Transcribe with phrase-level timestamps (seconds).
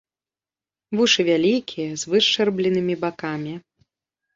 [1.01, 3.53] Вушы вялікія, з вышчарбленымі бакамі.